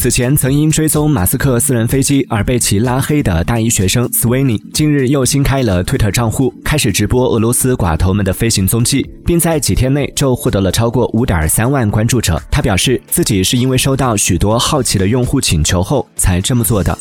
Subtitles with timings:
[0.00, 12.42] 此前曾因追踪马斯克私人飞机而被其拉黑的大一学生 sweeney 近日又新开了 twitter 账户开始直播俄罗斯寡头们的飞行踪迹并在几天内就获得了超过五点三万关注者。
[12.50, 16.96] 他表示自己是因为收到许多好奇的用户请求后才这么做的。